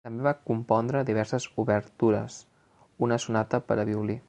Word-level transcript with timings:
També 0.07 0.23
va 0.27 0.31
compondre 0.49 1.03
diverses 1.09 1.45
obertures, 1.65 2.39
una 3.09 3.21
sonata 3.27 3.63
per 3.69 3.79
a 3.79 3.87
violí. 3.93 4.19